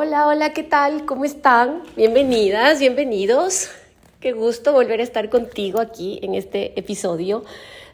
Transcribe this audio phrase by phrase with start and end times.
[0.00, 1.06] Hola, hola, ¿qué tal?
[1.06, 1.82] ¿Cómo están?
[1.96, 3.68] Bienvenidas, bienvenidos.
[4.20, 7.44] Qué gusto volver a estar contigo aquí en este episodio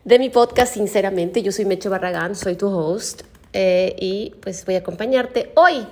[0.05, 1.43] de mi podcast, sinceramente.
[1.43, 3.23] Yo soy Meche Barragán, soy tu host
[3.55, 5.87] eh, y pues voy a acompañarte hoy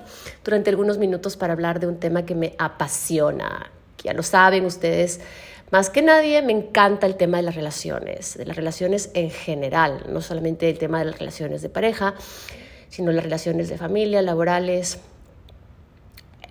[0.44, 3.70] durante algunos minutos para hablar de un tema que me apasiona.
[4.04, 5.18] Ya lo saben ustedes,
[5.70, 10.04] más que nadie me encanta el tema de las relaciones, de las relaciones en general,
[10.10, 12.12] no solamente el tema de las relaciones de pareja,
[12.90, 14.98] sino las relaciones de familia, laborales,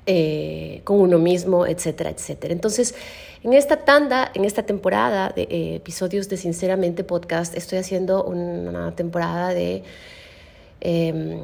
[0.06, 2.54] eh, con uno mismo, etcétera, etcétera.
[2.54, 2.96] Entonces,
[3.44, 8.96] en esta tanda, en esta temporada de eh, episodios de Sinceramente Podcast, estoy haciendo una
[8.96, 9.84] temporada de
[10.80, 11.40] em,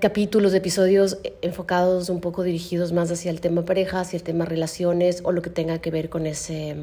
[0.00, 5.20] capítulos, episodios enfocados un poco dirigidos más hacia el tema pareja, hacia el tema relaciones
[5.24, 6.76] o lo que tenga que ver con ese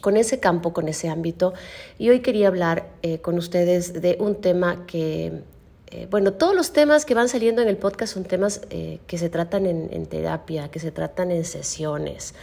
[0.00, 1.52] con ese campo, con ese ámbito.
[1.98, 5.42] Y hoy quería hablar eh, con ustedes de un tema que
[5.88, 9.18] eh, bueno, todos los temas que van saliendo en el podcast son temas eh, que
[9.18, 12.34] se tratan en, terapia, que se tratan en sesiones,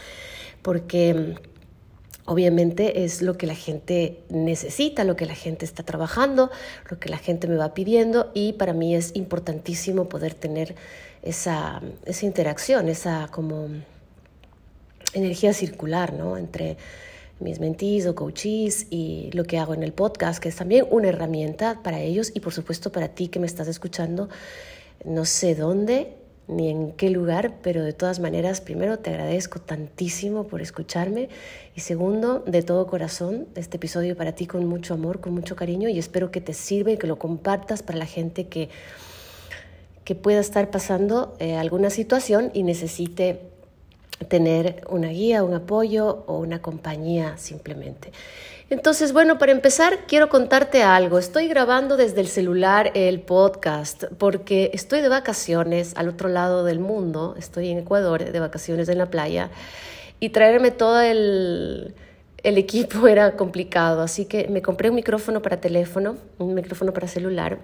[0.62, 1.34] porque mm,
[2.24, 6.50] obviamente es lo que la gente necesita, lo que la gente está trabajando,
[6.90, 10.74] lo que la gente me va pidiendo y para mí es importantísimo poder tener
[11.20, 13.68] esa, esa interacción, esa como
[15.12, 16.38] energía circular, ¿no?
[16.38, 16.78] Entre
[17.44, 21.08] mis mentees o coaches y lo que hago en el podcast, que es también una
[21.08, 24.28] herramienta para ellos y por supuesto para ti que me estás escuchando.
[25.04, 26.16] No sé dónde
[26.48, 31.28] ni en qué lugar, pero de todas maneras, primero te agradezco tantísimo por escucharme
[31.74, 35.88] y segundo, de todo corazón, este episodio para ti con mucho amor, con mucho cariño
[35.88, 38.68] y espero que te sirva y que lo compartas para la gente que,
[40.04, 43.53] que pueda estar pasando eh, alguna situación y necesite
[44.28, 48.12] tener una guía, un apoyo o una compañía simplemente.
[48.70, 51.18] Entonces, bueno, para empezar, quiero contarte algo.
[51.18, 56.80] Estoy grabando desde el celular el podcast porque estoy de vacaciones al otro lado del
[56.80, 59.50] mundo, estoy en Ecuador de vacaciones en la playa
[60.18, 61.94] y traerme todo el,
[62.42, 67.06] el equipo era complicado, así que me compré un micrófono para teléfono, un micrófono para
[67.06, 67.58] celular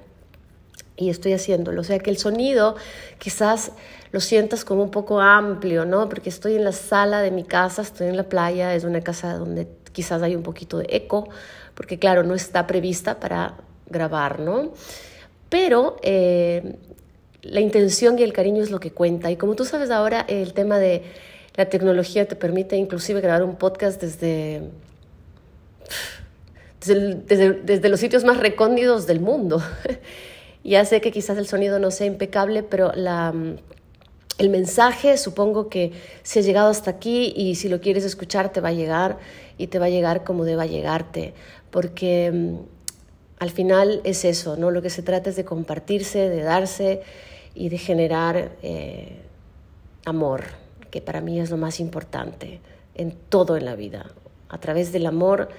[0.97, 1.80] y estoy haciéndolo.
[1.80, 2.76] O sea que el sonido
[3.19, 3.72] quizás
[4.12, 6.09] lo sientas como un poco amplio, ¿no?
[6.09, 9.34] Porque estoy en la sala de mi casa, estoy en la playa, es una casa
[9.34, 11.28] donde quizás hay un poquito de eco,
[11.75, 13.54] porque claro, no está prevista para
[13.87, 14.72] grabar, ¿no?
[15.48, 16.76] Pero eh,
[17.43, 19.31] la intención y el cariño es lo que cuenta.
[19.31, 21.03] Y como tú sabes ahora, el tema de
[21.56, 24.62] la tecnología te permite inclusive grabar un podcast desde,
[26.84, 29.62] desde, desde los sitios más recóndidos del mundo.
[30.62, 33.32] Ya sé que quizás el sonido no sea impecable, pero la,
[34.40, 35.92] el mensaje supongo que
[36.22, 39.18] se ha llegado hasta aquí y si lo quieres escuchar te va a llegar
[39.58, 41.34] y te va a llegar como deba llegarte,
[41.70, 42.54] porque mm,
[43.38, 44.70] al final es eso, ¿no?
[44.70, 47.02] Lo que se trata es de compartirse, de darse
[47.54, 49.20] y de generar eh,
[50.06, 50.44] amor,
[50.90, 52.60] que para mí es lo más importante
[52.94, 54.06] en todo en la vida.
[54.48, 55.50] A través del amor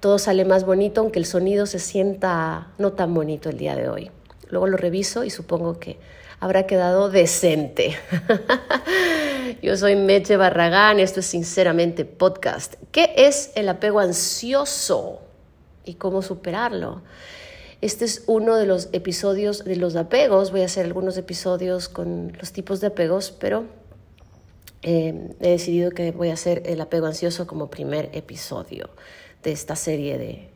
[0.00, 3.90] todo sale más bonito, aunque el sonido se sienta no tan bonito el día de
[3.90, 4.10] hoy.
[4.48, 5.98] Luego lo reviso y supongo que
[6.40, 7.96] habrá quedado decente.
[9.62, 12.74] Yo soy Meche Barragán, esto es Sinceramente Podcast.
[12.92, 15.20] ¿Qué es el apego ansioso
[15.84, 17.02] y cómo superarlo?
[17.82, 20.50] Este es uno de los episodios de los apegos.
[20.50, 23.64] Voy a hacer algunos episodios con los tipos de apegos, pero
[24.82, 28.88] eh, he decidido que voy a hacer el apego ansioso como primer episodio
[29.42, 30.48] de esta serie de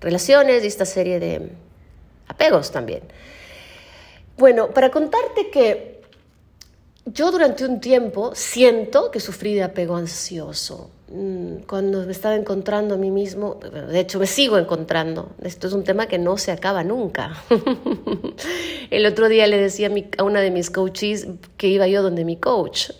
[0.00, 1.50] relaciones, de esta serie de
[2.28, 3.02] apegos también.
[4.42, 6.00] Bueno, para contarte que
[7.06, 10.90] yo durante un tiempo siento que sufrí de apego ansioso.
[11.12, 15.72] Mm, cuando me estaba encontrando a mí mismo, de hecho me sigo encontrando, esto es
[15.72, 17.40] un tema que no se acaba nunca.
[18.90, 19.88] El otro día le decía
[20.18, 22.90] a una de mis coaches que iba yo donde mi coach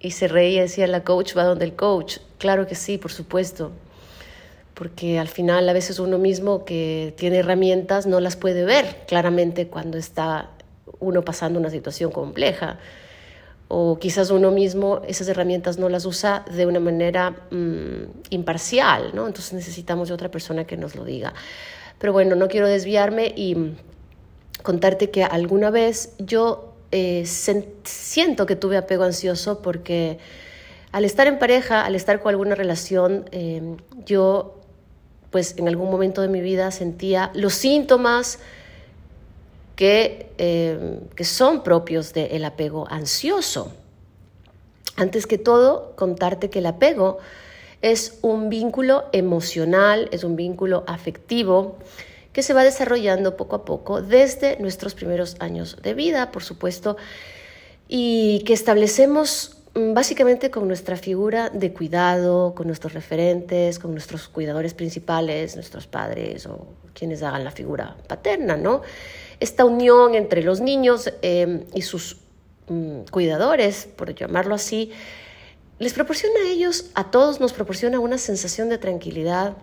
[0.00, 2.16] y se reía decía, la coach va donde el coach.
[2.38, 3.72] Claro que sí, por supuesto
[4.74, 9.68] porque al final a veces uno mismo que tiene herramientas no las puede ver claramente
[9.68, 10.48] cuando está
[11.02, 12.78] uno pasando una situación compleja.
[13.68, 19.26] O quizás uno mismo esas herramientas no las usa de una manera mm, imparcial, ¿no?
[19.26, 21.32] Entonces necesitamos de otra persona que nos lo diga.
[21.98, 23.74] Pero bueno, no quiero desviarme y
[24.62, 30.18] contarte que alguna vez yo eh, siento que tuve apego ansioso porque
[30.92, 34.58] al estar en pareja, al estar con alguna relación, eh, yo
[35.30, 38.38] pues en algún momento de mi vida sentía los síntomas
[39.82, 43.72] que, eh, que son propios del apego ansioso.
[44.94, 47.18] Antes que todo, contarte que el apego
[47.80, 51.78] es un vínculo emocional, es un vínculo afectivo
[52.32, 56.96] que se va desarrollando poco a poco desde nuestros primeros años de vida, por supuesto,
[57.88, 64.28] y que establecemos mm, básicamente con nuestra figura de cuidado, con nuestros referentes, con nuestros
[64.28, 68.82] cuidadores principales, nuestros padres o quienes hagan la figura paterna, ¿no?
[69.42, 72.18] Esta unión entre los niños eh, y sus
[72.68, 74.92] mm, cuidadores, por llamarlo así,
[75.80, 79.56] les proporciona a ellos, a todos nos proporciona una sensación de tranquilidad,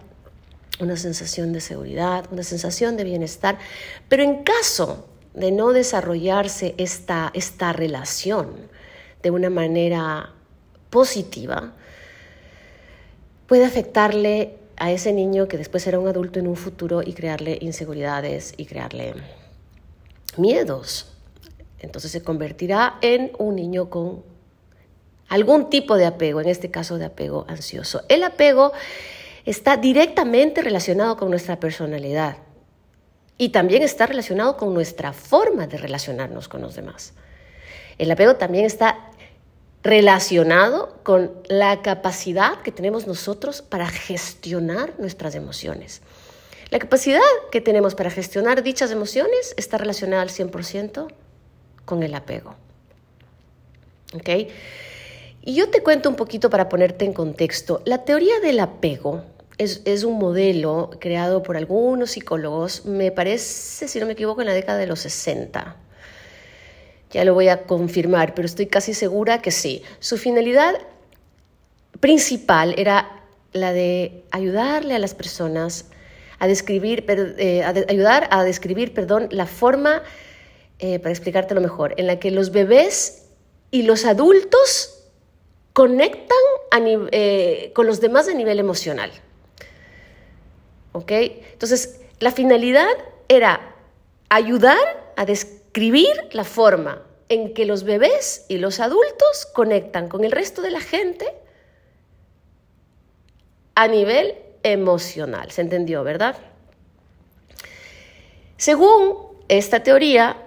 [0.82, 3.58] una sensación de seguridad, una sensación de bienestar,
[4.10, 8.54] pero en caso de no desarrollarse esta, esta relación
[9.24, 10.34] de una manera
[10.90, 11.72] positiva,
[13.48, 17.58] puede afectarle a ese niño que después será un adulto en un futuro y crearle
[17.62, 19.14] inseguridades y crearle
[20.38, 21.08] miedos.
[21.80, 24.24] Entonces se convertirá en un niño con
[25.30, 28.04] algún tipo de apego, en este caso de apego ansioso.
[28.10, 28.74] El apego
[29.46, 32.38] está directamente relacionado con nuestra personalidad
[33.38, 37.14] y también está relacionado con nuestra forma de relacionarnos con los demás.
[37.98, 39.12] El apego también está
[39.84, 46.02] relacionado con la capacidad que tenemos nosotros para gestionar nuestras emociones.
[46.70, 47.22] La capacidad
[47.52, 51.08] que tenemos para gestionar dichas emociones está relacionada al 100%
[51.86, 52.56] con el apego.
[54.14, 54.30] ¿Ok?
[55.42, 57.82] Y yo te cuento un poquito para ponerte en contexto.
[57.86, 59.24] La teoría del apego
[59.58, 64.54] es, un modelo creado por algunos psicólogos, me parece, si no me equivoco, en la
[64.54, 65.76] década de los 60.
[67.12, 69.82] Ya lo voy a confirmar, pero estoy casi segura que sí.
[70.00, 70.76] Su finalidad
[72.00, 75.86] principal era la de ayudarle a las personas
[76.40, 80.04] a describir, eh, ayudar a describir, perdón, la forma,
[80.80, 83.28] eh, para explicártelo mejor, en la que los bebés
[83.72, 85.04] y los adultos
[85.74, 86.38] conectan
[87.12, 89.12] eh, con los demás a nivel emocional.
[90.94, 91.12] ¿Ok?
[91.12, 92.88] Entonces, la finalidad
[93.28, 93.76] era
[94.30, 100.32] ayudar a describir la forma en que los bebés y los adultos conectan con el
[100.32, 101.32] resto de la gente
[103.76, 105.52] a nivel emocional.
[105.52, 106.36] ¿Se entendió, verdad?
[108.58, 109.16] Según
[109.48, 110.38] esta teoría,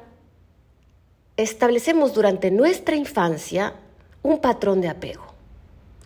[1.37, 3.75] establecemos durante nuestra infancia
[4.23, 5.25] un patrón de apego.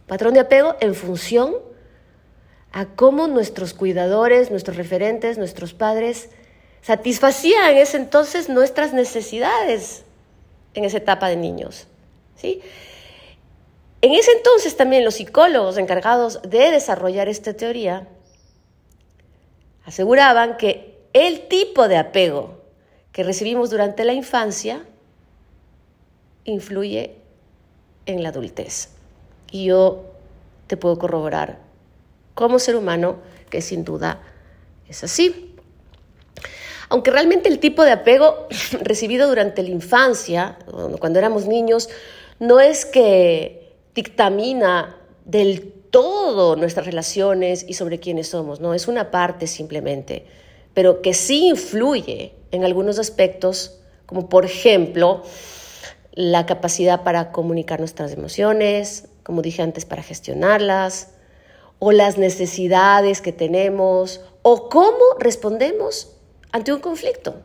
[0.07, 1.55] Patrón de apego en función
[2.73, 6.31] a cómo nuestros cuidadores, nuestros referentes, nuestros padres
[6.83, 10.05] satisfacían en ese entonces nuestras necesidades
[10.75, 11.89] en esa etapa de niños.
[12.37, 12.61] ¿sí?
[14.07, 18.07] En ese entonces también los psicólogos encargados de desarrollar esta teoría
[19.85, 22.63] aseguraban que el tipo de apego
[23.11, 24.85] que recibimos durante la infancia
[26.45, 27.17] influye
[28.07, 28.91] en la adultez.
[29.51, 30.05] Y yo
[30.69, 31.59] te puedo corroborar
[32.37, 33.17] como ser humano,
[33.51, 34.21] que sin duda
[34.89, 35.57] es así.
[36.91, 38.47] Aunque realmente el tipo de apego
[38.83, 40.59] recibido durante la infancia,
[41.01, 41.89] cuando éramos niños,
[42.39, 43.56] no es que
[43.97, 50.27] dictamina del todo nuestras relaciones y sobre quiénes somos, no, es una parte simplemente,
[50.75, 55.23] pero que sí influye en algunos aspectos, como por ejemplo
[56.13, 61.13] la capacidad para comunicar nuestras emociones, como dije antes, para gestionarlas,
[61.79, 66.13] o las necesidades que tenemos o cómo respondemos
[66.53, 67.37] ante un conflicto.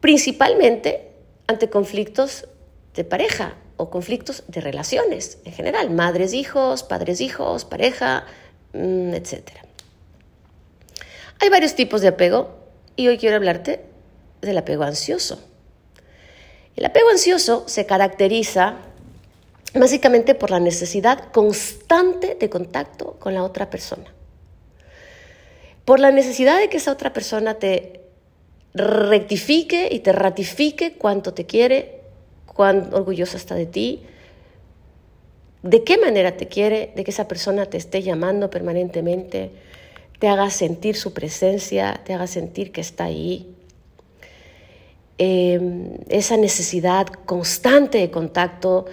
[0.00, 1.12] Principalmente
[1.46, 2.46] ante conflictos
[2.94, 8.24] de pareja o conflictos de relaciones en general, madres, hijos, padres, hijos, pareja,
[8.72, 9.50] mm, etc.
[11.40, 12.56] Hay varios tipos de apego
[12.96, 13.84] y hoy quiero hablarte
[14.40, 15.38] del apego ansioso.
[16.76, 18.76] El apego ansioso se caracteriza
[19.74, 24.12] básicamente por la necesidad constante de contacto con la otra persona.
[25.84, 28.00] Por la necesidad de que esa otra persona te
[28.74, 31.95] rectifique y te ratifique cuánto te quiere,
[32.56, 34.02] cuán orgullosa está de ti,
[35.62, 39.50] de qué manera te quiere, de que esa persona te esté llamando permanentemente,
[40.18, 43.54] te haga sentir su presencia, te haga sentir que está ahí.
[45.18, 48.86] Eh, esa necesidad constante de contacto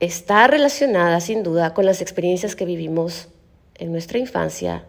[0.00, 3.28] está relacionada sin duda con las experiencias que vivimos
[3.76, 4.84] en nuestra infancia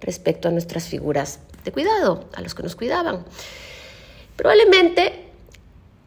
[0.00, 3.24] respecto a nuestras figuras de cuidado, a los que nos cuidaban.
[4.36, 5.27] Probablemente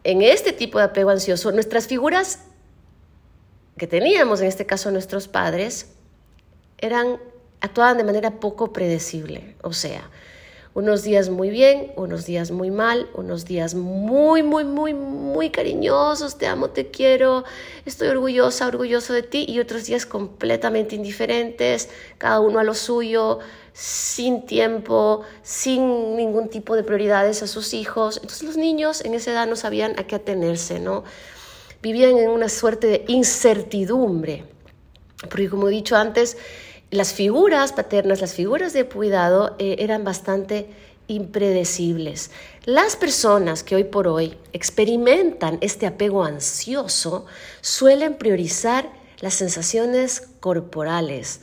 [0.04, 2.40] en este tipo de apego ansioso, nuestras figuras
[3.76, 5.92] que teníamos, en este caso nuestros padres,
[6.78, 7.18] eran
[7.60, 10.10] actuaban de manera poco predecible, o sea,
[10.74, 16.38] Unos días muy bien, unos días muy mal, unos días muy, muy, muy, muy cariñosos,
[16.38, 17.44] te amo, te quiero,
[17.84, 23.40] estoy orgullosa, orgulloso de ti, y otros días completamente indiferentes, cada uno a lo suyo,
[23.72, 28.16] sin tiempo, sin ningún tipo de prioridades a sus hijos.
[28.16, 31.04] Entonces los niños en esa edad no sabían a qué atenerse, ¿no?
[31.82, 34.44] Vivían en una suerte de incertidumbre,
[35.22, 36.36] porque como he dicho antes,
[36.90, 40.68] las figuras paternas, las figuras de cuidado eh, eran bastante
[41.08, 42.30] impredecibles.
[42.64, 47.26] Las personas que hoy por hoy experimentan este apego ansioso
[47.60, 51.40] suelen priorizar las sensaciones corporales,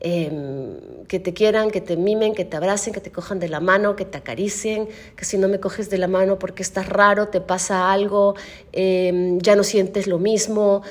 [0.00, 3.60] em, que te quieran, que te mimen, que te abracen, que te cojan de la
[3.60, 7.28] mano, que te acaricien, que si no me coges de la mano porque estás raro,
[7.28, 8.34] te pasa algo,
[8.72, 10.82] em, ya no sientes lo mismo.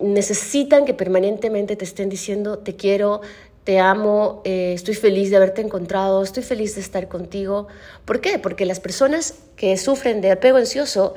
[0.00, 3.20] Necesitan que permanentemente te estén diciendo te quiero,
[3.64, 7.68] te amo, eh, estoy feliz de haberte encontrado, estoy feliz de estar contigo.
[8.04, 8.38] ¿Por qué?
[8.38, 11.14] Porque las personas que sufren de apego ansioso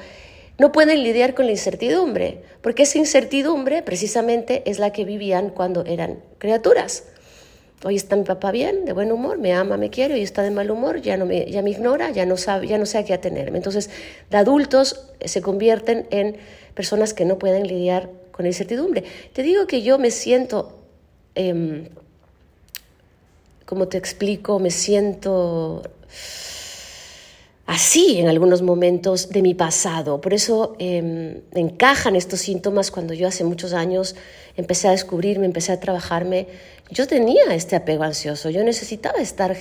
[0.59, 5.83] no pueden lidiar con la incertidumbre, porque esa incertidumbre precisamente es la que vivían cuando
[5.85, 7.05] eran criaturas.
[7.83, 10.51] Hoy está mi papá bien, de buen humor, me ama, me quiere, hoy está de
[10.51, 13.05] mal humor, ya, no me, ya me ignora, ya no, sabe, ya no sé a
[13.05, 13.57] qué atenerme.
[13.57, 13.89] Entonces,
[14.29, 16.37] de adultos se convierten en
[16.73, 19.03] personas que no pueden lidiar con la incertidumbre.
[19.33, 20.79] Te digo que yo me siento...
[21.35, 21.89] Em,
[23.65, 25.81] como te explico, me siento
[27.65, 30.21] así en algunos momentos de mi pasado.
[30.21, 34.15] Por eso em, encajan estos síntomas cuando yo hace muchos años
[34.57, 36.47] empecé a descubrirme, empecé a trabajarme.
[36.93, 39.57] Yo tenía este apego ansioso, yo necesitaba estar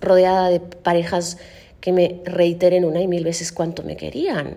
[0.00, 1.38] rodeada de parejas
[1.80, 4.56] que me reiteren una y mil veces cuánto me querían.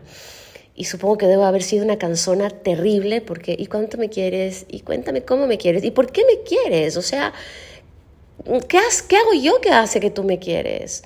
[0.73, 4.65] Y supongo que debo haber sido una canzona terrible porque ¿y cuánto me quieres?
[4.69, 5.83] ¿Y cuéntame cómo me quieres?
[5.83, 6.97] ¿Y por qué me quieres?
[6.97, 7.31] O sea,
[8.67, 11.03] ¿qué, ¿qué hago yo que hace que tú me quieres?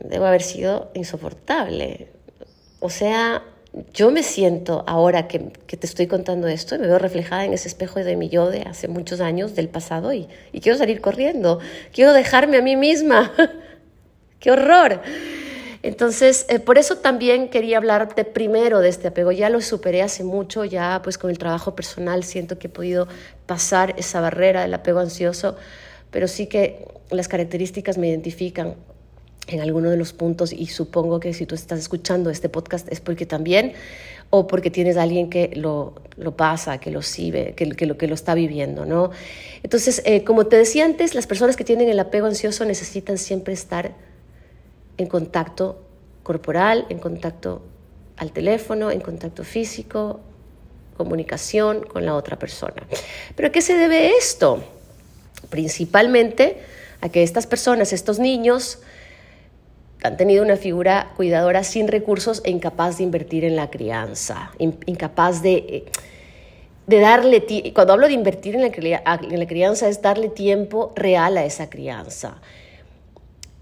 [0.00, 2.08] Debo haber sido insoportable.
[2.80, 3.44] O sea,
[3.92, 7.68] yo me siento ahora que, te estoy contando esto y me veo reflejada en ese
[7.68, 11.60] espejo de mi yo de hace muchos años, del pasado, y, y quiero salir corriendo.
[11.92, 13.32] Quiero dejarme a mí misma.
[14.40, 15.00] ¡Qué horror!
[15.82, 19.30] Entonces, eh, por eso también quería hablarte primero de este apego.
[19.32, 23.06] Ya lo superé hace mucho, ya pues con el trabajo personal siento que he podido
[23.46, 25.56] pasar esa barrera del apego ansioso
[26.10, 28.76] pero sí que las características me identifican
[29.48, 33.00] en alguno de los puntos y supongo que si tú estás escuchando este podcast es
[33.00, 33.72] porque también
[34.30, 38.06] o porque tienes a alguien que lo, lo pasa, que lo sigue, que, lo, que
[38.06, 39.10] lo está viviendo, ¿no?
[39.62, 43.54] Entonces, eh, como te decía antes, las personas que tienen el apego ansioso necesitan siempre
[43.54, 43.94] estar
[44.98, 45.82] en contacto
[46.22, 47.62] corporal, en contacto
[48.18, 50.20] al teléfono, en contacto físico,
[50.96, 52.86] comunicación con la otra persona.
[53.34, 54.62] ¿Pero a qué se debe esto?
[55.50, 56.58] principalmente
[57.00, 58.78] a que estas personas, estos niños,
[60.02, 65.42] han tenido una figura cuidadora sin recursos e incapaz de invertir en la crianza, incapaz
[65.42, 65.86] de,
[66.86, 71.68] de darle, cuando hablo de invertir en la, crianza es darle tiempo real a esa
[71.68, 72.40] crianza.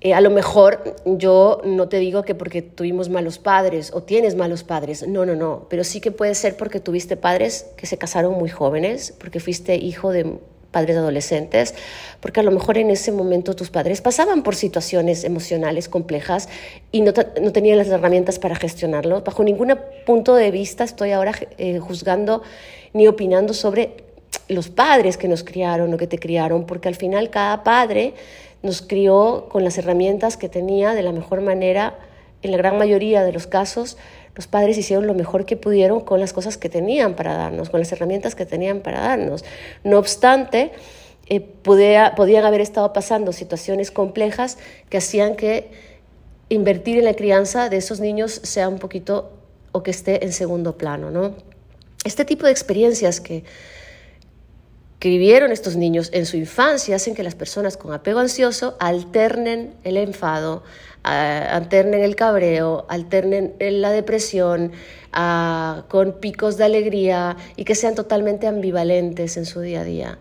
[0.02, 4.34] Eh, a lo mejor yo no te digo que porque tuvimos malos padres o tienes
[4.34, 7.96] malos padres, no, no, no, pero sí que puede ser porque tuviste padres que se
[7.96, 10.38] casaron muy jóvenes, porque fuiste hijo de
[10.76, 11.74] padres adolescentes,
[12.20, 16.50] porque a lo mejor en ese momento tus padres pasaban por situaciones emocionales complejas
[16.92, 19.22] y no, no tenían las herramientas para gestionarlo.
[19.22, 22.42] Bajo ningún punto de vista estoy ahora eh, juzgando
[22.92, 24.04] ni opinando sobre
[24.48, 28.12] los padres que nos criaron o que te criaron, porque al final cada padre
[28.62, 31.94] nos crió con las herramientas que tenía de la mejor manera,
[32.42, 33.96] en la gran mayoría de los casos,
[34.36, 37.80] los padres hicieron lo mejor que pudieron con las cosas que tenían para darnos, con
[37.80, 39.44] las herramientas que tenían para darnos.
[39.82, 40.72] No obstante,
[41.28, 44.58] eh, podían haber estado pasando situaciones complejas
[44.90, 45.70] que hacían que
[46.50, 49.32] invertir en la crianza de esos niños sea un poquito
[49.72, 51.10] o que esté en segundo plano.
[51.10, 51.34] ¿no?
[52.04, 53.42] Este tipo de experiencias que,
[54.98, 59.74] que vivieron estos niños en su infancia hacen que las personas con apego ansioso alternen
[59.82, 60.62] el enfado,
[61.06, 64.72] alternen el cabreo, alternen la depresión,
[65.88, 70.18] con picos de alegría y que sean totalmente ambivalentes en su día a día.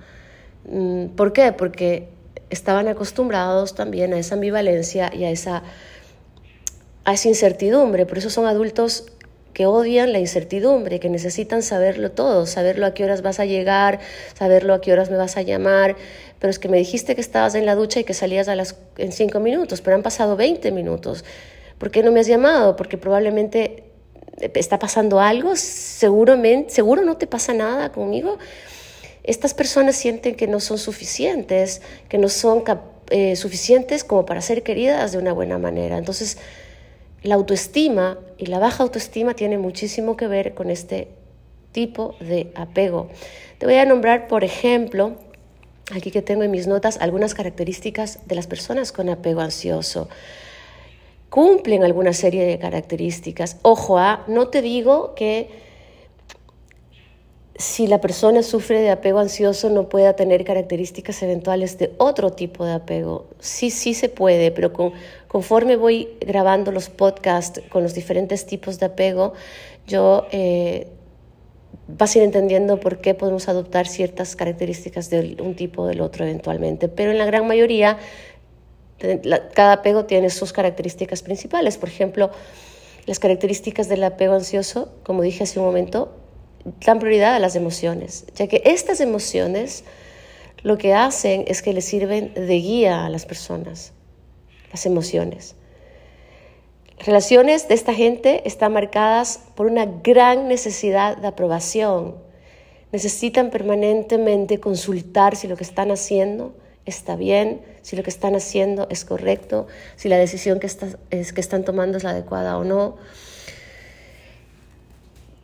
[0.69, 1.51] Mm, ¿Por qué?
[1.51, 2.09] Porque
[2.49, 5.63] estaban acostumbrados también a esa ambivalencia y a esa,
[7.03, 8.05] a esa incertidumbre.
[8.05, 9.11] Por eso son adultos
[9.55, 14.01] que odian la incertidumbre, que necesitan saberlo todo, saberlo a qué horas vas a llegar,
[14.37, 15.95] saberlo a qué horas me vas a llamar,
[16.39, 18.49] pero es que me dijiste que estabas en la ducha y que salías
[18.97, 21.23] en cinco minutos, pero han pasado 20 minutos.
[21.77, 22.75] ¿Por qué no me has llamado?
[22.75, 23.85] Porque probablemente
[24.41, 28.37] está pasando algo, seguramente, seguro no te pasa nada conmigo.
[29.23, 32.65] Estas personas sienten que no son suficientes, que no son
[33.09, 35.97] eh, suficientes como para ser queridas de una buena manera.
[35.97, 36.39] Entonces,
[37.25, 41.09] la autoestima y la baja autoestima tiene muchísimo que ver con este
[41.71, 43.09] tipo de apego.
[43.57, 45.13] Te voy a nombrar, por ejemplo,
[45.91, 50.07] aquí que tengo en mis notas, algunas características de las personas con apego ansioso.
[51.29, 53.57] Cumplen alguna serie de características.
[53.63, 54.23] Ojo, a, ¿ah?
[54.27, 55.64] no te digo que
[57.57, 62.65] si la persona sufre de apego ansioso no pueda tener características eventuales de otro tipo
[62.65, 63.27] de apego.
[63.39, 64.73] Sí, sí se puede, pero
[65.27, 69.33] conforme voy grabando los podcasts con los diferentes tipos de apego,
[69.87, 70.87] yo eh,
[71.87, 76.01] vas a ir entendiendo por qué podemos adoptar ciertas características de un tipo o del
[76.01, 76.89] otro eventualmente.
[76.89, 77.97] Pero en la gran mayoría,
[79.53, 81.77] cada apego tiene sus características principales.
[81.77, 82.31] Por ejemplo,
[83.05, 86.24] las características del apego ansioso, como dije hace un momento,
[86.81, 89.83] dan prioridad a las emociones, ya que estas emociones
[90.63, 93.93] lo que hacen es que le sirven de guía a las personas,
[94.71, 95.55] las emociones.
[96.97, 102.15] Las relaciones de esta gente están marcadas por una gran necesidad de aprobación.
[102.91, 106.55] Necesitan permanentemente consultar si lo que están haciendo
[106.85, 111.41] está bien, si lo que están haciendo es correcto, si la decisión que, es, que
[111.41, 112.97] están tomando es la adecuada o no.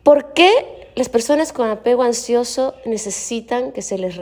[0.02, 4.16] ¿Por qué las personas con apego ansioso necesitan que se les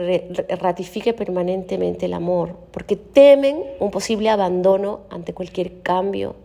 [0.47, 6.35] ratifique permanentemente el amor, porque temen un posible abandono ante cualquier cambio,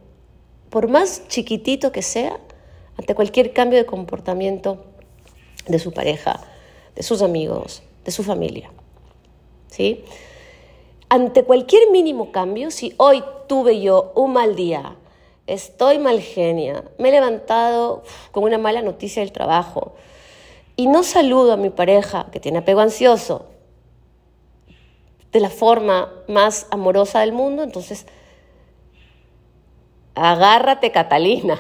[0.69, 2.41] por más chiquitito que sea,
[2.99, 4.85] ante cualquier cambio de comportamiento
[5.69, 6.41] de su pareja,
[6.97, 8.71] de sus amigos, de su familia.
[9.69, 10.05] ¿Sí?
[11.09, 14.97] Ante cualquier mínimo cambio, si hoy tuve yo un mal día,
[15.47, 18.03] estoy mal genia, me he levantado
[18.33, 19.95] con una mala noticia del trabajo,
[20.77, 23.47] y no saludo a mi pareja que tiene apego ansioso
[25.33, 28.07] de la forma más amorosa del mundo, entonces
[30.15, 31.59] agárrate Catalina.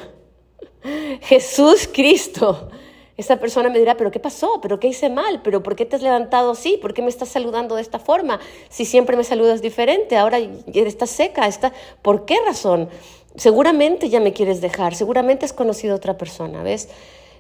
[1.22, 2.70] Jesús Cristo.
[3.16, 4.60] Esa persona me dirá, pero ¿qué pasó?
[4.60, 5.40] ¿Pero qué hice mal?
[5.42, 6.76] ¿Pero por qué te has levantado así?
[6.76, 8.40] ¿Por qué me estás saludando de esta forma?
[8.68, 11.72] Si siempre me saludas diferente, ahora estás seca, está...
[12.02, 12.90] ¿por qué razón?
[13.36, 16.90] Seguramente ya me quieres dejar, seguramente has conocido a otra persona, ¿ves?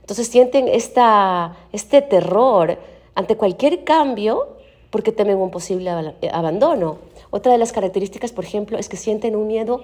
[0.06, 2.78] Entonces sienten esta, este terror
[3.16, 4.56] ante cualquier cambio
[4.90, 5.90] porque temen un posible
[6.32, 6.98] abandono.
[7.30, 9.82] Otra de las características, por ejemplo, es que sienten un miedo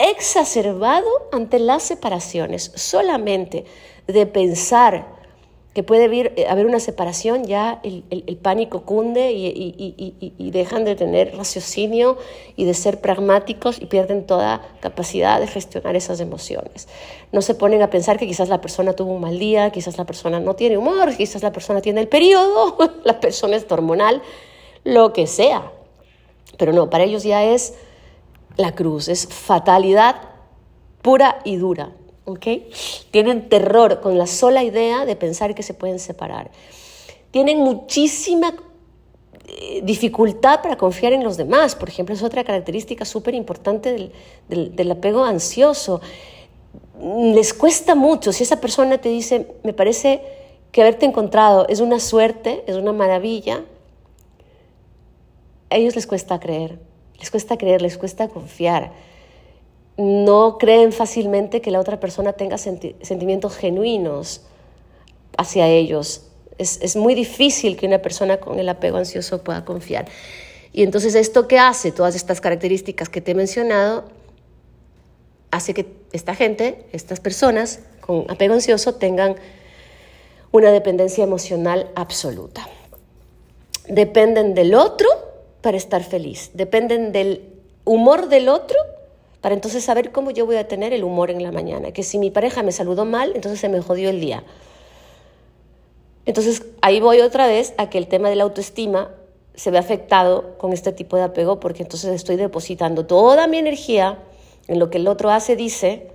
[0.00, 2.72] exacerbado ante las separaciones.
[2.74, 3.64] Solamente
[4.08, 5.06] de pensar
[5.74, 6.04] que puede
[6.36, 12.18] eh, haber, una separación, ya el, pánico cunde y, dejan de tener raciocinio
[12.56, 16.88] y de ser pragmáticos y pierden toda capacidad de gestionar esas emociones.
[17.32, 20.04] No se ponen a pensar que quizás la persona tuvo un mal día, quizás la
[20.04, 24.20] persona no tiene humor, quizás la persona tiene el periodo, la persona es hormonal,
[24.84, 25.72] lo que sea.
[26.58, 27.74] Pero no, para ellos ya es
[28.56, 30.16] la cruz, es fatalidad
[31.00, 31.92] pura y dura.
[33.10, 36.50] Tienen terror con la sola idea de pensar que se pueden separar.
[37.32, 38.54] Tienen muchísima
[39.48, 41.74] eh, dificultad para confiar en los demás.
[41.74, 44.12] Por ejemplo, es otra característica súper importante
[44.48, 46.00] del, apego ansioso.
[47.34, 48.32] Les cuesta mucho.
[48.32, 50.22] Si esa persona te dice, me parece
[50.70, 53.64] que haberte encontrado es una suerte, es una maravilla,
[55.70, 56.78] a ellos les cuesta creer.
[57.18, 58.92] Les cuesta creer, les cuesta confiar
[59.96, 64.42] no creen fácilmente que la otra persona tenga sentimientos genuinos
[65.36, 66.26] hacia ellos.
[66.58, 70.06] Es, muy difícil que una persona con el apego ansioso pueda confiar.
[70.72, 74.04] Y entonces esto que hace, todas estas características que te he mencionado,
[75.50, 79.36] hace que esta gente, estas personas con apego ansioso tengan
[80.52, 82.68] una dependencia emocional absoluta.
[83.88, 85.08] Dependen del otro
[85.60, 87.48] para estar feliz, dependen del
[87.84, 88.76] humor del otro
[89.42, 91.92] para entonces saber cómo yo voy a tener el humor en la mañana.
[91.92, 94.44] Que si mi pareja me saludó mal, entonces se me jodió el día.
[96.24, 99.10] Entonces ahí voy otra vez a que el tema de la autoestima
[99.54, 104.18] se ve afectado con este tipo de apego porque entonces estoy depositando toda mi energía
[104.68, 106.08] en lo que el otro hace, dice,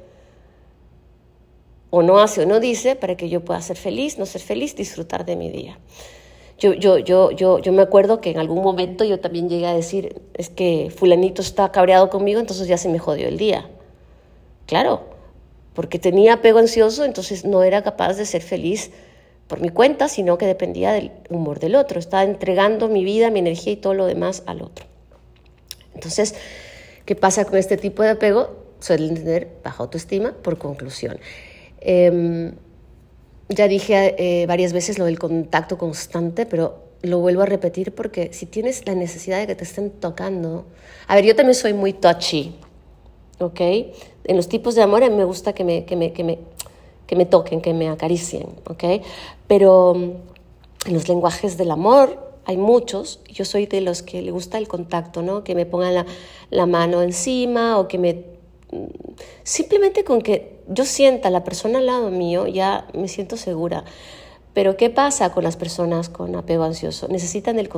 [1.90, 4.76] o no hace o no dice, para que yo pueda ser feliz, no ser feliz,
[4.76, 5.78] disfrutar de mi día.
[6.58, 9.74] Yo, yo, yo, yo, yo me acuerdo que en algún momento yo también llegué a
[9.74, 13.70] decir, es que fulanito está cabreado conmigo, entonces ya se me jodió el día.
[14.66, 15.02] Claro,
[15.74, 18.92] porque tenía apego ansioso, entonces no era capaz de ser feliz
[19.48, 22.00] por mi cuenta, sino que dependía del humor del otro.
[22.00, 24.86] Estaba entregando mi vida, mi energía y todo lo demás al otro.
[25.94, 26.36] Entonces,
[27.06, 28.66] ¿qué pasa con este tipo de apego?
[28.80, 31.20] Suelen tener baja autoestima por conclusión.
[31.80, 32.54] Em,
[33.50, 38.34] ya dije eh, varias veces lo del contacto constante, pero lo vuelvo a repetir porque
[38.34, 40.66] si tienes la necesidad de que te estén tocando,
[41.08, 42.56] a ver, yo también soy muy touchy,
[43.40, 43.62] ¿ok?
[44.24, 46.40] En los tipos de amor me gusta que me, que me, que me,
[47.06, 48.84] que me toquen, que me acaricien, ¿ok?
[49.48, 50.12] Pero mm,
[50.88, 54.68] en los lenguajes del amor hay muchos, yo soy de los que le gusta el
[54.68, 55.44] contacto, ¿no?
[55.44, 56.06] Que me pongan la,
[56.50, 58.37] la mano encima o que me...
[58.72, 58.88] Mm,
[59.44, 63.84] simplemente con que yo sienta la persona al lado mío, ya me siento segura.
[64.54, 67.08] Pero ¿qué pasa con las personas con apego ansioso?
[67.10, 67.70] Necesitan el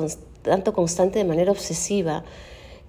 [0.42, 2.24] tanto constante de manera obsesiva.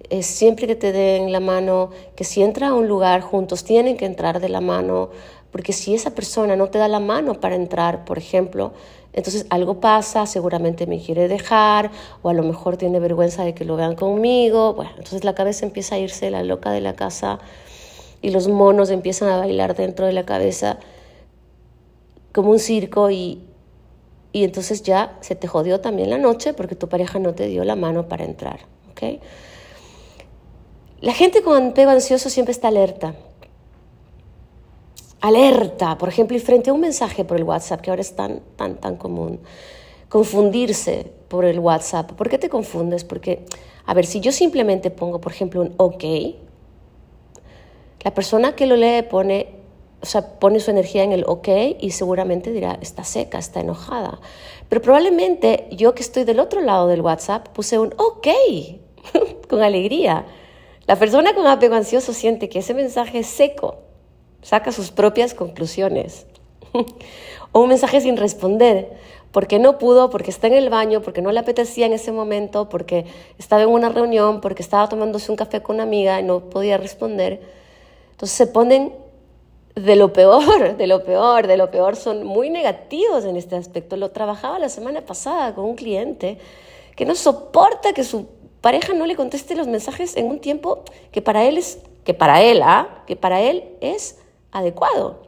[0.08, 3.96] Es siempre que te den la mano, que si entra a un lugar juntos, tienen
[3.96, 5.10] que entrar de la mano,
[5.52, 8.72] porque si esa persona no te da la mano para entrar, por ejemplo,
[9.12, 11.90] entonces algo pasa, seguramente me quiere dejar,
[12.22, 14.72] o a lo mejor tiene vergüenza de que lo vean conmigo.
[14.72, 17.38] Bueno, entonces la cabeza empieza a irse la loca de la casa
[18.22, 20.78] y los monos empiezan a bailar dentro de la cabeza
[22.32, 23.42] como un circo y,
[24.32, 27.64] y entonces ya se te jodió también la noche porque tu pareja no te dio
[27.64, 28.60] la mano para entrar.
[28.92, 29.20] ¿okay?
[31.00, 33.14] La gente con apego ansioso siempre está alerta.
[35.20, 38.40] Alerta, por ejemplo, y frente a un mensaje por el WhatsApp, que ahora es tan,
[38.56, 39.40] tan, tan común.
[40.08, 42.12] Confundirse por el WhatsApp.
[42.12, 43.04] ¿Por qué te confundes?
[43.04, 43.44] Porque,
[43.84, 46.04] a ver, si yo simplemente pongo, por ejemplo, un OK,
[48.02, 49.62] la persona que lo lee pone
[50.02, 54.20] o sea, pone su energía en el ok y seguramente dirá, está seca, está enojada.
[54.68, 58.28] Pero probablemente yo que estoy del otro lado del WhatsApp puse un ok
[59.48, 60.26] con alegría.
[60.86, 63.78] La persona con apego ansioso siente que ese mensaje es seco,
[64.42, 66.26] saca sus propias conclusiones.
[67.52, 68.90] o un mensaje sin responder,
[69.30, 72.68] porque no pudo, porque está en el baño, porque no le apetecía en ese momento,
[72.68, 73.06] porque
[73.38, 76.76] estaba en una reunión, porque estaba tomándose un café con una amiga y no podía
[76.76, 77.61] responder.
[78.22, 78.92] Entonces se ponen
[79.74, 83.96] de lo peor, de lo peor, de lo peor, son muy negativos en este aspecto.
[83.96, 86.38] Lo trabajaba la semana pasada con un cliente
[86.94, 88.28] que no soporta que su
[88.60, 92.42] pareja no le conteste los mensajes en un tiempo que para él es, que para
[92.42, 93.02] él, ¿ah?
[93.08, 94.20] que para él es
[94.52, 95.24] adecuado.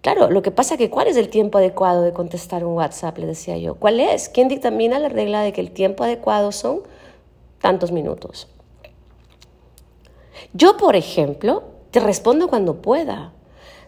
[0.00, 3.18] Claro, lo que pasa es que ¿cuál es el tiempo adecuado de contestar un WhatsApp?
[3.18, 3.74] Le decía yo.
[3.74, 4.28] ¿Cuál es?
[4.28, 6.82] ¿Quién dictamina la regla de que el tiempo adecuado son
[7.60, 8.46] tantos minutos?
[10.52, 13.32] Yo, por ejemplo, respondo cuando pueda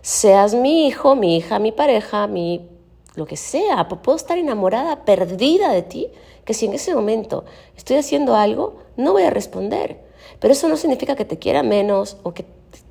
[0.01, 2.69] seas mi hijo, mi hija, mi pareja, mi
[3.15, 6.09] lo que sea, puedo estar enamorada, perdida de ti,
[6.45, 7.45] que si en ese momento
[7.77, 9.99] estoy haciendo algo, no voy a responder.
[10.39, 12.45] Pero eso no significa que te quiera menos o que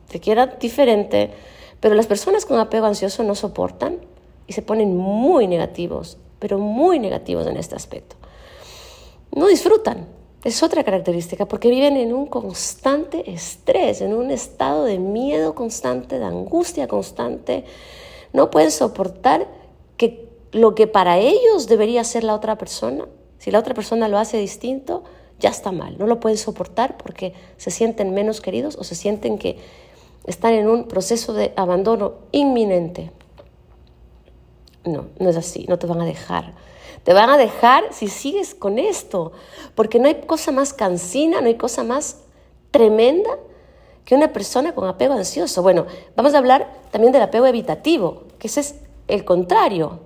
[0.09, 1.31] te quiera diferente.
[1.79, 3.99] Pero las personas con apego ansioso no soportan
[4.47, 8.17] y se ponen muy negativos, pero muy negativos en este aspecto.
[9.33, 10.07] No disfrutan,
[10.43, 16.19] es otra característica, porque viven en un constante estrés, en un estado de miedo constante,
[16.19, 17.65] de angustia constante.
[18.33, 19.47] No pueden soportar
[19.97, 23.05] que lo que para ellos debería ser la otra persona,
[23.39, 25.03] si la otra persona lo hace distinto,
[25.39, 25.97] ya está mal.
[25.97, 29.57] No lo pueden soportar porque se sienten menos queridos o se sienten que
[30.25, 33.11] están en un proceso de abandono inminente.
[34.83, 36.53] No, no es así, no te van a dejar
[37.07, 39.31] te van a dejar si sigues con esto,
[39.75, 42.17] porque no hay cosa más cansina, no hay cosa más
[42.69, 43.29] tremenda
[44.03, 45.61] que una persona con apego ansioso.
[45.61, 45.85] Bueno,
[46.17, 48.75] vamos a hablar también del apego evitativo, que ese es
[49.07, 50.01] el contrario.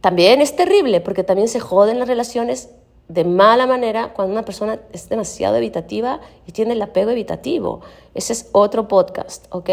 [0.00, 2.70] También es terrible porque también se joden las relaciones
[3.06, 7.82] de mala manera cuando una persona es demasiado evitativa y tiene el apego evitativo.
[8.16, 9.70] Ese es otro podcast, ¿ok?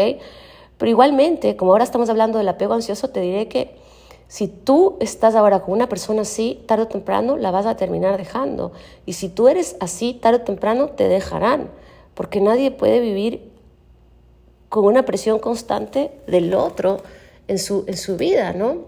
[0.78, 3.84] Pero igualmente, como ahora estamos hablando del apego ansioso, te diré que
[4.28, 8.16] si tú estás ahora con una persona así, tarde o temprano la vas a terminar
[8.16, 8.72] dejando.
[9.04, 11.70] Y si tú eres así, tarde o temprano te dejarán.
[12.14, 13.52] Porque nadie puede vivir
[14.68, 17.02] con una presión constante del otro
[17.46, 18.86] en su, en su vida, ¿no?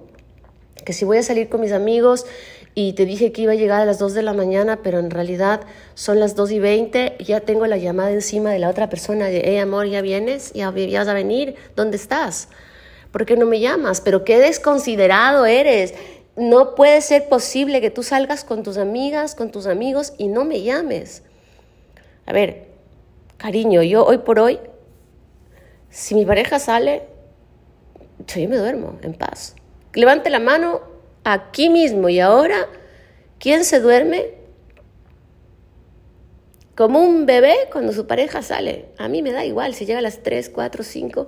[0.85, 2.27] Que si voy a salir con mis amigos
[2.75, 5.11] y te dije que iba a llegar a las 2 de la mañana, pero en
[5.11, 5.61] realidad
[5.95, 9.43] son las 2 y 20, ya tengo la llamada encima de la otra persona de,
[9.45, 12.49] hey amor, ya vienes, ya, ya vas a venir, ¿dónde estás?
[13.13, 14.01] ¿Por qué no me llamas?
[14.01, 15.95] Pero qué desconsiderado eres.
[16.37, 20.45] No puede ser posible que tú salgas con tus amigas, con tus amigos y no
[20.45, 21.23] me llames.
[22.27, 22.69] A ver,
[23.39, 24.61] cariño, yo hoy por hoy,
[25.91, 27.03] si mi pareja sale,
[28.27, 29.57] yo me duermo en paz.
[29.95, 30.83] Levante la mano
[31.25, 32.69] aquí mismo y ahora,
[33.39, 34.39] ¿quién se duerme?
[36.77, 38.91] Como un bebé cuando su pareja sale.
[38.99, 41.27] A mí me da igual si llega a las 3, 4, 5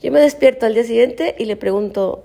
[0.00, 2.24] yo me despierto al día siguiente y le pregunto,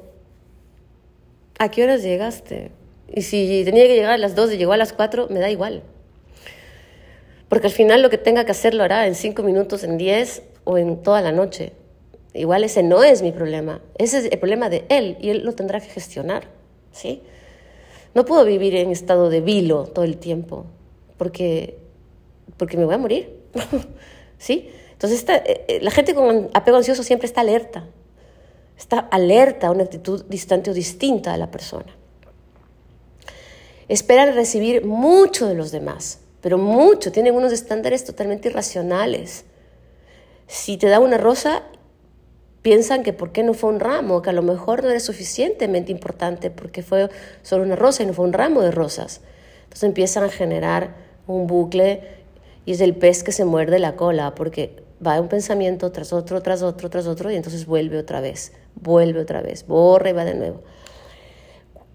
[1.58, 2.72] ¿a qué horas llegaste?
[3.12, 5.50] Y si tenía que llegar a las 2 y llegó a las 4, me da
[5.50, 5.82] igual.
[7.50, 10.44] Porque al final lo que tenga que hacer lo hará en 5 minutos, en 10
[10.64, 11.74] o en toda la noche.
[12.34, 15.54] Igual ese no es mi problema, ese es el problema de él y él lo
[15.54, 16.48] tendrá que gestionar,
[16.92, 17.22] ¿sí?
[18.16, 20.66] No puedo vivir en estado de vilo todo el tiempo,
[21.18, 21.78] porque,
[22.58, 23.30] porque me voy a morir.
[24.40, 24.72] ¿Sí?
[25.04, 27.84] Entonces, eh, eh, la gente con apego ansioso siempre está alerta.
[28.78, 31.94] Está alerta a una actitud distante o distinta de la persona.
[33.90, 37.12] Esperan recibir mucho de los demás, pero mucho.
[37.12, 39.44] Tienen unos estándares totalmente irracionales.
[40.48, 41.64] Si te da una rosa,
[42.62, 45.92] piensan que por qué no fue un ramo, que a lo mejor no era suficientemente
[45.92, 47.10] importante porque fue
[47.42, 49.20] solo una rosa y no fue un ramo de rosas.
[49.64, 50.96] Entonces empiezan a generar
[51.28, 52.24] un bucle
[52.66, 56.42] y es el pez que se muerde la cola porque va un pensamiento tras otro,
[56.42, 60.26] tras otro, tras otro y entonces vuelve otra vez, vuelve otra vez, borra y va
[60.26, 60.62] de nuevo.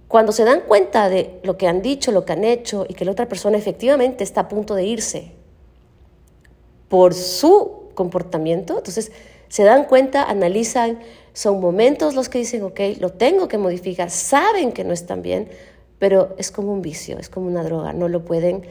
[0.08, 3.04] Cuando se dan cuenta de lo que han dicho, lo que han hecho y que
[3.04, 5.32] la otra persona efectivamente está a punto de irse
[6.88, 9.12] por su comportamiento, entonces
[9.48, 11.00] se dan cuenta, analizan,
[11.32, 15.48] son momentos los que dicen, ok, lo tengo que modificar, saben que no están bien,
[15.98, 18.62] pero es como un vicio, es como una droga, no lo pueden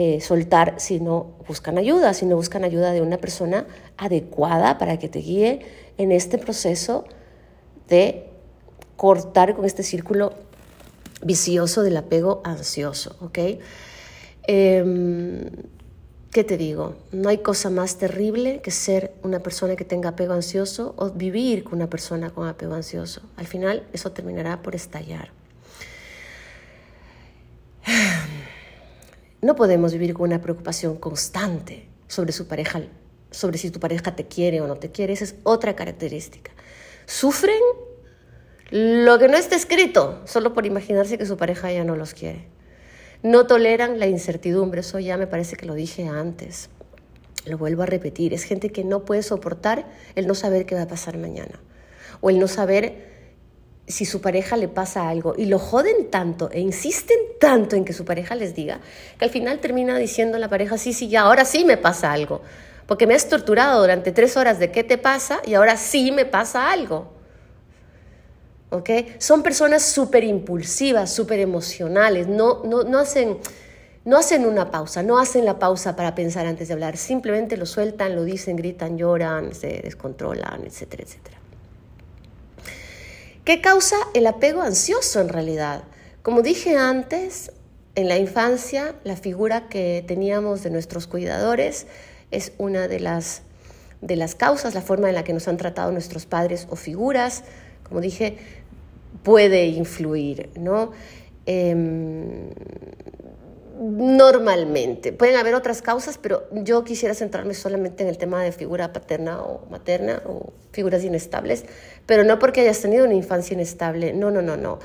[0.00, 4.96] eh, soltar si no buscan ayuda, si no buscan ayuda de una persona adecuada para
[4.96, 7.04] que te guíe en este proceso
[7.88, 8.28] de
[8.96, 10.34] cortar con este círculo
[11.20, 13.38] vicioso del apego ansioso, ¿ok?
[14.44, 15.50] Em,
[16.30, 16.94] ¿Qué te digo?
[17.10, 21.64] No hay cosa más terrible que ser una persona que tenga apego ansioso o vivir
[21.64, 23.22] con una persona con apego ansioso.
[23.36, 25.37] Al final eso terminará por estallar.
[29.40, 32.82] No podemos vivir con una preocupación constante sobre su pareja,
[33.30, 35.12] sobre si tu pareja te quiere o no te quiere.
[35.12, 36.50] Esa es otra característica.
[37.06, 37.60] Sufren
[38.70, 42.46] lo que no está escrito, solo por imaginarse que su pareja ya no los quiere.
[43.22, 46.68] No toleran la incertidumbre, eso ya me parece que lo dije antes.
[47.46, 50.82] Lo vuelvo a repetir, es gente que no puede soportar el no saber qué va
[50.82, 51.60] a pasar mañana
[52.20, 53.17] o el no saber
[53.88, 57.92] si su pareja le pasa algo y lo joden tanto e insisten tanto en que
[57.92, 58.80] su pareja les diga
[59.18, 62.42] que al final termina diciendo la pareja, sí, sí, ya, ahora sí me pasa algo,
[62.86, 66.26] porque me has torturado durante tres horas de qué te pasa y ahora sí me
[66.26, 67.18] pasa algo.
[69.18, 73.38] Son personas súper impulsivas, súper emocionales, no, no, no, hacen,
[74.04, 77.64] no hacen una pausa, no hacen la pausa para pensar antes de hablar, simplemente lo
[77.64, 81.37] sueltan, lo dicen, gritan, lloran, se descontrolan, etcétera, etcétera.
[83.48, 85.84] ¿Qué causa el apego ansioso en realidad?
[86.20, 87.50] Como dije antes,
[87.94, 91.86] en la infancia la figura que teníamos de nuestros cuidadores
[92.30, 93.40] es una de las,
[94.02, 97.42] de las causas, la forma en la que nos han tratado nuestros padres o figuras.
[97.84, 98.36] Como dije,
[99.22, 100.92] puede influir, ¿no?
[101.46, 102.50] Em,
[103.78, 105.12] normalmente.
[105.12, 109.42] Pueden haber otras causas, pero yo quisiera centrarme solamente en el tema de figura paterna
[109.42, 111.64] o materna o figuras inestables,
[112.06, 114.78] pero no porque hayas tenido una infancia inestable, no, no, no, no.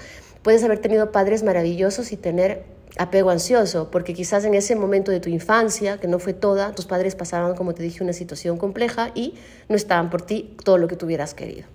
[0.43, 2.63] Puedes haber tenido padres maravillosos y tener
[2.97, 6.85] apego ansioso, porque quizás en ese momento de tu infancia, que no fue toda, tus
[6.85, 9.35] padres pasaban, como te dije, una situación compleja y
[9.69, 11.67] no estaban por ti todo lo que tú hubieras querido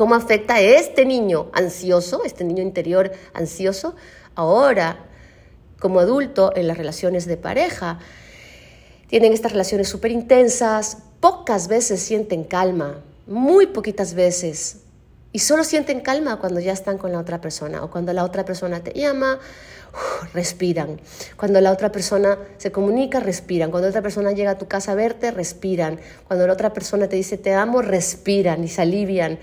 [0.00, 3.94] cómo afecta a este niño ansioso, este niño interior ansioso,
[4.34, 5.09] ahora
[5.80, 7.98] como adulto en las relaciones de pareja.
[9.08, 14.82] Tienen estas relaciones súper intensas, pocas veces sienten calma, muy poquitas veces.
[15.32, 18.44] Y solo sienten calma cuando ya están con la otra persona o cuando la otra
[18.44, 19.38] persona te llama,
[20.34, 21.00] respiran.
[21.36, 23.70] Cuando la otra persona se comunica, respiran.
[23.70, 26.00] Cuando otra persona llega a tu casa a verte, respiran.
[26.26, 29.38] Cuando la otra persona te dice te amo, respiran y se alivian.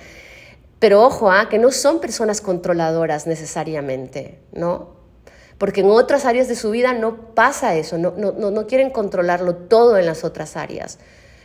[0.80, 1.50] Pero ojo, ¿ah?
[1.50, 4.97] que no son personas controladoras necesariamente, ¿no?
[5.58, 9.56] Porque en otras áreas de su vida no pasa eso, no, no, no quieren controlarlo
[9.56, 11.00] todo en las otras áreas.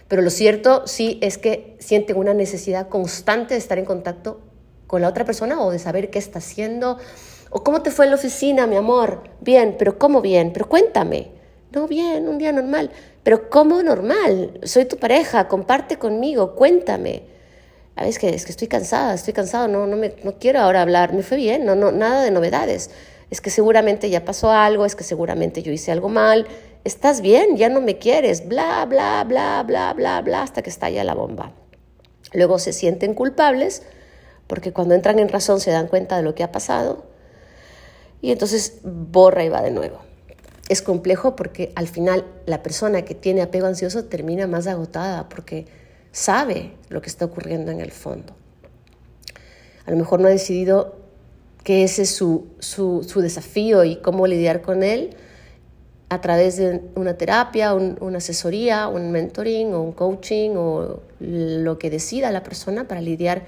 [0.09, 4.41] Pero lo cierto sí es que sienten una necesidad constante de estar en contacto
[4.87, 6.99] con la otra persona o de saber qué está haciendo.
[7.51, 9.23] O cómo te fue en la oficina, mi amor.
[9.41, 10.53] Bien, pero ¿cómo bien?
[10.53, 11.31] Pero cuéntame.
[11.71, 12.91] No, bien, un día normal.
[13.23, 14.61] Pero ¿cómo normal?
[14.65, 17.33] Soy tu pareja, comparte conmigo, cuéntame
[17.97, 21.13] es que, es que estoy cansada, estoy cansado, no, no, me, no quiero ahora hablar,
[21.13, 22.91] me fue bien, no, no, nada de novedades.
[23.33, 26.47] Es que seguramente ya pasó algo, es que seguramente yo hice algo mal,
[26.85, 31.03] estás bien, ya no me quieres, bla, bla, bla, bla, bla, bla, hasta que estalla
[31.03, 31.55] la bomba.
[32.35, 33.85] Luego se sienten culpables
[34.47, 37.07] porque cuando entran en razón se dan cuenta de lo que ha pasado
[38.21, 40.01] y entonces borra y va de nuevo.
[40.69, 45.65] Es complejo porque al final la persona que tiene apego ansioso termina más agotada porque
[46.11, 48.35] sabe lo que está ocurriendo en el fondo.
[49.87, 51.02] A lo mejor no ha decidido
[51.65, 52.47] que ese es su,
[53.17, 55.17] desafío y cómo lidiar con él
[56.09, 61.89] a través de una terapia, una asesoría, un mentoring o un coaching o lo que
[61.89, 63.45] decida la persona para lidiar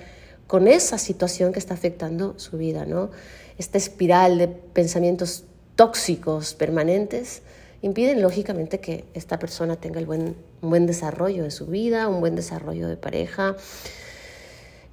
[0.47, 3.11] con esa situación que está afectando su vida, ¿no?
[3.59, 5.45] esta espiral de pensamientos
[5.77, 7.43] tóxicos permanentes,
[7.83, 12.21] impiden lógicamente que esta persona tenga el buen, un buen desarrollo de su vida, un
[12.21, 13.57] buen desarrollo de pareja.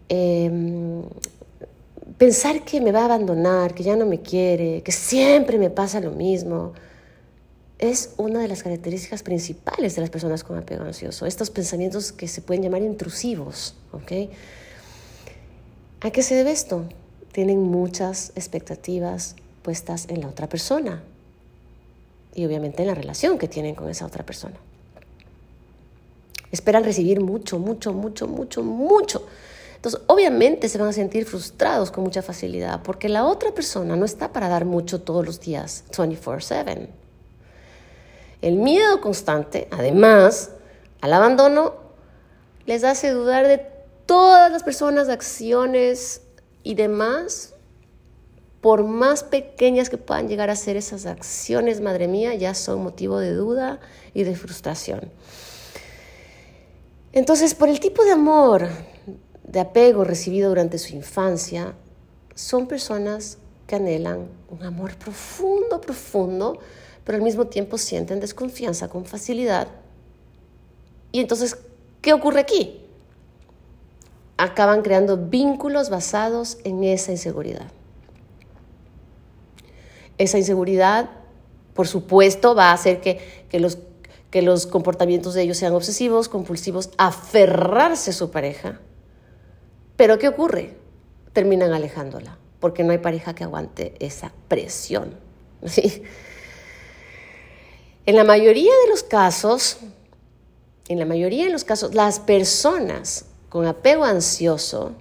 [0.09, 1.03] Em,
[2.17, 5.99] pensar que me va a abandonar, que ya no me quiere, que siempre me pasa
[5.99, 6.73] lo mismo,
[7.79, 11.25] es una de las características principales de las personas con apego ansioso.
[11.25, 13.75] Estos pensamientos que se pueden llamar intrusivos.
[16.01, 16.85] ¿A qué se debe esto?
[17.31, 21.01] Tienen muchas expectativas puestas en la otra persona
[22.35, 24.55] y obviamente en la relación que tienen con esa otra persona.
[26.51, 29.25] Esperan recibir mucho, mucho, mucho, mucho, mucho.
[29.81, 34.05] Entonces, obviamente se van a sentir frustrados con mucha facilidad porque la otra persona no
[34.05, 36.87] está para dar mucho todos los días, 24/7.
[38.43, 40.51] El miedo constante, además,
[41.01, 41.73] al abandono,
[42.67, 43.65] les hace dudar de
[44.05, 46.21] todas las personas, acciones
[46.61, 47.55] y demás
[48.61, 53.17] por más pequeñas que puedan llegar a ser esas acciones, madre mía, ya son motivo
[53.17, 53.79] de duda
[54.13, 55.11] y de frustración.
[57.13, 58.69] Entonces, por el tipo de amor,
[59.51, 61.73] de apego recibido durante su infancia,
[62.35, 63.37] son personas
[63.67, 66.59] que anhelan un amor profundo, profundo,
[67.03, 69.67] pero al mismo tiempo sienten desconfianza con facilidad.
[71.11, 71.57] Y entonces,
[72.01, 72.79] ¿qué ocurre aquí?
[74.37, 77.69] Acaban creando vínculos basados en esa inseguridad.
[80.17, 81.09] Esa inseguridad,
[81.73, 83.19] por supuesto, va a hacer que,
[83.59, 83.79] los,
[84.29, 88.79] que los comportamientos de ellos sean obsesivos, compulsivos, aferrarse a su pareja.
[90.01, 90.73] Pero ¿qué ocurre?
[91.31, 95.13] Terminan alejándola, porque no hay pareja que aguante esa presión.
[98.07, 99.77] En la mayoría de los casos,
[100.87, 104.93] en la mayoría de los casos, las personas con apego ansioso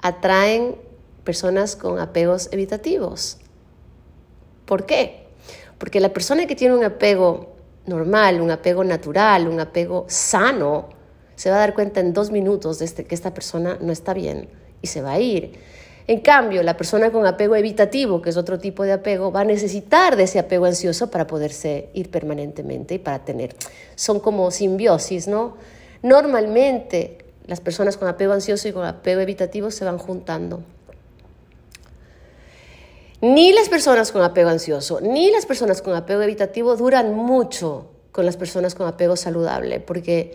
[0.00, 0.76] atraen
[1.24, 3.38] personas con apegos evitativos.
[4.64, 5.26] ¿Por qué?
[5.76, 10.95] Porque la persona que tiene un apego normal, un apego natural, un apego sano,
[11.36, 14.14] se va a dar cuenta en dos minutos de este, que esta persona no está
[14.14, 14.48] bien
[14.82, 15.52] y se va a ir.
[16.08, 19.44] En cambio, la persona con apego evitativo, que es otro tipo de apego, va a
[19.44, 23.56] necesitar de ese apego ansioso para poderse ir permanentemente y para tener.
[23.96, 25.56] Son como simbiosis, ¿no?
[26.02, 30.62] Normalmente las personas con apego ansioso y con apego evitativo se van juntando.
[33.20, 38.26] Ni las personas con apego ansioso, ni las personas con apego evitativo duran mucho con
[38.26, 40.34] las personas con apego saludable, porque,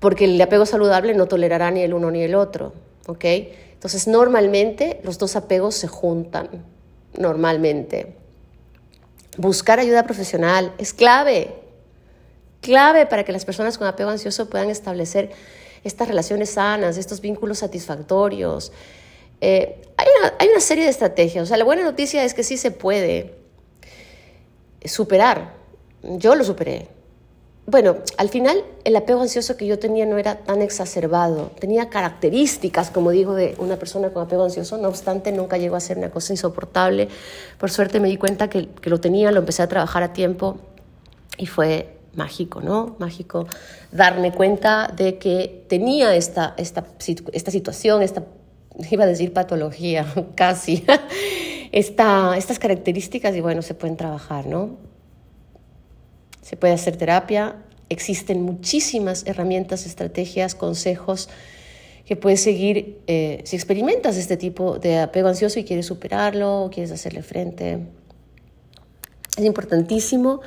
[0.00, 2.72] porque el apego saludable no tolerará ni el uno ni el otro.
[3.06, 3.24] ¿ok?
[3.72, 6.64] Entonces, normalmente los dos apegos se juntan,
[7.16, 8.16] normalmente.
[9.36, 11.54] Buscar ayuda profesional es clave,
[12.60, 15.30] clave para que las personas con apego ansioso puedan establecer
[15.84, 18.72] estas relaciones sanas, estos vínculos satisfactorios,
[19.40, 21.44] eh, hay, una, hay una serie de estrategias.
[21.44, 23.34] O sea, la buena noticia es que sí se puede
[24.84, 25.54] superar.
[26.02, 26.88] Yo lo superé.
[27.66, 32.90] Bueno, al final el apego ansioso que yo tenía no era tan exacerbado, tenía características,
[32.90, 36.10] como digo, de una persona con apego ansioso, no obstante nunca llegó a ser una
[36.10, 37.08] cosa insoportable.
[37.58, 40.58] Por suerte me di cuenta que, que lo tenía, lo empecé a trabajar a tiempo
[41.38, 42.94] y fue mágico, ¿no?
[43.00, 43.46] Mágico
[43.90, 46.84] darme cuenta de que tenía esta, esta,
[47.32, 48.22] esta situación, esta
[48.90, 50.84] iba a decir patología, casi,
[51.72, 54.78] Esta, estas características y bueno, se pueden trabajar, ¿no?
[56.46, 57.56] Se puede hacer terapia,
[57.88, 61.28] existen muchísimas herramientas, estrategias, consejos
[62.04, 66.70] que puedes seguir eh, si experimentas este tipo de apego ansioso y quieres superarlo o
[66.70, 67.80] quieres hacerle frente.
[69.36, 70.40] Es importantísimo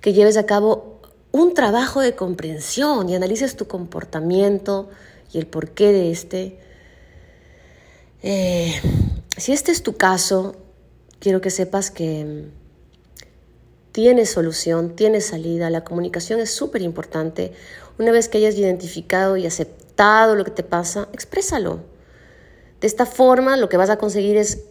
[0.00, 1.00] que lleves a cabo
[1.32, 4.90] un trabajo de comprensión y analices tu comportamiento
[5.32, 6.56] y el porqué de este
[8.22, 8.80] eh,
[9.36, 10.54] si este es tu caso,
[11.18, 12.44] quiero que sepas que
[13.92, 17.52] tienes solución, tienes salida, la comunicación es súper importante.
[17.98, 21.80] Una vez que hayas identificado y aceptado lo que te pasa, exprésalo.
[22.80, 24.64] De esta forma lo que vas a conseguir es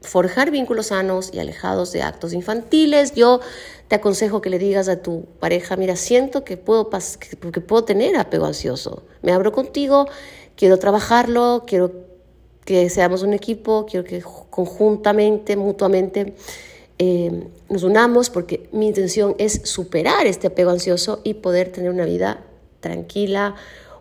[0.00, 3.14] forjar vínculos sanos y alejados de actos infantiles.
[3.14, 3.40] Yo
[3.88, 8.16] te aconsejo que le digas a tu pareja, mira, siento que puedo, que puedo tener
[8.16, 9.02] apego ansioso.
[9.22, 10.06] Me abro contigo,
[10.56, 11.92] quiero trabajarlo, quiero
[12.64, 16.34] que seamos un equipo, quiero que conjuntamente, mutuamente,
[16.98, 22.04] eh, nos unamos porque mi intención es superar este apego ansioso y poder tener una
[22.04, 22.44] vida
[22.80, 23.54] tranquila,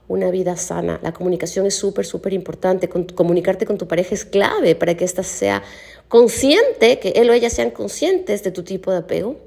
[0.07, 0.99] una vida sana.
[1.03, 2.89] La comunicación es súper, súper importante.
[2.89, 5.63] comunicarte con tu pareja es clave para que ésta sea
[6.07, 9.37] consciente, que él o ella sean conscientes de tu tipo de apego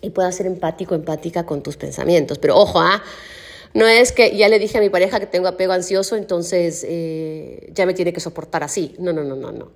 [0.00, 2.38] y pueda ser empático, empática con tus pensamientos.
[2.38, 3.02] Pero ojo, ¿ah?
[3.72, 7.70] No es que ya le dije a mi pareja que tengo apego ansioso, entonces eh,
[7.72, 8.94] ya me tiene que soportar así.
[8.98, 9.70] No, no, no, no, no.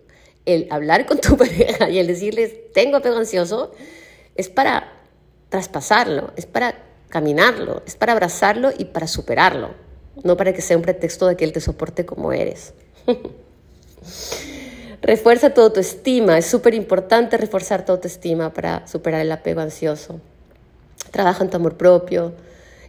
[0.46, 3.72] El hablar con tu pareja y el decirles, tengo apego ansioso,
[4.36, 4.92] es para
[5.48, 6.74] traspasarlo, es para
[7.08, 9.70] caminarlo, es para abrazarlo y para superarlo,
[10.22, 12.74] no para que sea un pretexto de que él te soporte como eres.
[15.02, 20.18] Refuerza tu autoestima, es súper importante reforzar tu autoestima para superar el apego ansioso.
[21.10, 22.32] Trabaja en tu amor propio,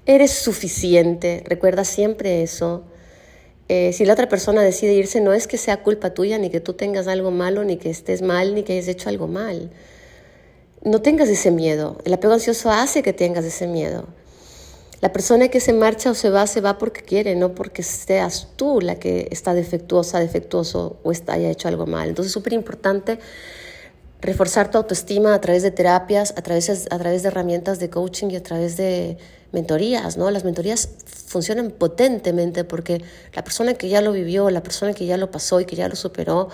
[0.05, 2.83] eres suficiente, recuerda siempre eso.
[3.67, 6.59] Eh, si la otra persona decide irse, no es que sea culpa tuya, ni que
[6.59, 9.71] tú tengas algo malo, ni que estés mal, ni que hayas hecho algo mal.
[10.83, 11.97] No tengas ese miedo.
[12.05, 14.05] El apego ansioso hace que tengas ese miedo.
[15.01, 18.49] La persona que se marcha o se va, se va porque quiere, no porque seas
[18.55, 22.09] tú la que está defectuosa, defectuoso o está, haya hecho algo mal.
[22.09, 23.19] Entonces es súper importante
[24.21, 28.29] reforzar tu autoestima a través de terapias, a través, a través de herramientas de coaching
[28.29, 29.17] y a través de
[29.55, 30.29] mentorías, ¿no?
[30.29, 33.01] Las mentorías funcionan potentemente porque
[33.33, 35.87] la persona que ya lo vivió, la persona que ya lo pasó y que ya
[35.89, 36.49] lo superó,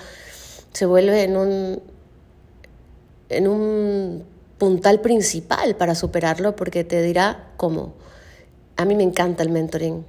[0.71, 1.81] se vuelve en un,
[3.27, 4.23] en un
[4.57, 7.95] puntal principal para superarlo porque te dirá cómo.
[8.77, 10.05] A mí me encanta el mentoring.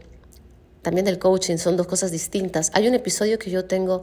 [0.82, 2.70] También el coaching son dos cosas distintas.
[2.74, 4.03] Hay un episodio que yo tengo,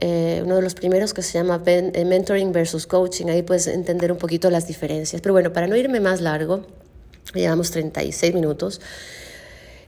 [0.00, 3.26] eh, uno de los primeros que se llama eh, Mentoring versus Coaching.
[3.26, 5.22] Ahí puedes entender un poquito las diferencias.
[5.22, 6.66] Pero bueno, para no irme más largo,
[7.32, 8.80] llevamos 36 minutos.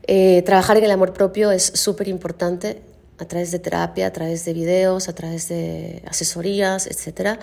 [0.07, 2.80] Eh, trabajar en el amor propio es súper importante
[3.18, 7.39] a través de terapia, a través de videos, a través de asesorías, etc.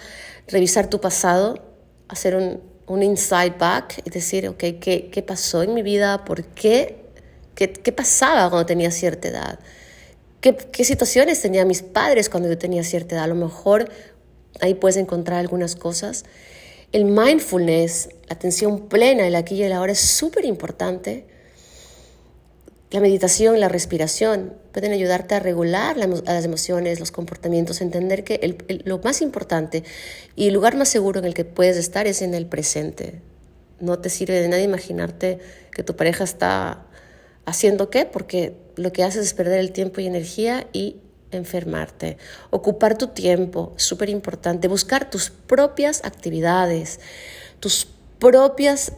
[0.48, 1.56] Revisar tu pasado,
[2.08, 6.26] hacer un, un inside back y decir, ok, ¿qué, ¿qué, pasó en mi vida?
[6.26, 7.04] ¿Por qué?
[7.56, 7.72] qué?
[7.72, 9.60] ¿Qué, pasaba cuando tenía cierta edad?
[10.42, 13.26] ¿Qué, ¿Qué situaciones tenían mis padres cuando yo tenía cierta edad?
[13.26, 13.90] A lo mejor
[14.62, 16.26] ahí puedes encontrar algunas cosas.
[16.94, 21.26] El mindfulness, la atención plena, el aquí y el ahora es súper importante.
[22.92, 29.00] La meditación, la respiración pueden ayudarte a regular las emociones, los comportamientos, entender que lo
[29.00, 29.84] más importante
[30.36, 33.22] y el lugar más seguro en el que puedes estar es en el presente.
[33.80, 35.40] No te sirve de nada imaginarte
[35.72, 36.86] que tu pareja está
[37.46, 40.98] haciendo qué, porque lo que haces es perder el tiempo y energía y
[41.38, 42.18] enfermarte.
[42.50, 44.68] Ocupar tu tiempo, súper importante.
[44.68, 47.00] Buscar tus propias actividades,
[47.60, 47.88] tus
[48.20, 48.94] propias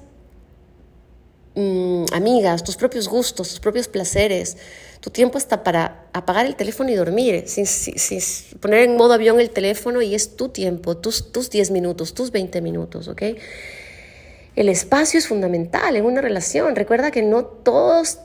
[1.56, 4.58] mm, amigas, tus propios gustos, tus propios placeres.
[5.02, 7.66] Tu tiempo está para apagar el teléfono y dormir, sin,
[8.60, 12.32] poner en modo avión el teléfono y es tu tiempo, tus, tus 10 minutos, tus
[12.32, 13.22] 20 minutos, ¿ok?
[14.56, 16.76] El espacio es fundamental en una relación.
[16.76, 18.20] Recuerda que no todos